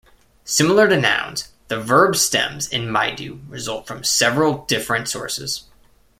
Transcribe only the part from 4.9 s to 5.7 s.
sources.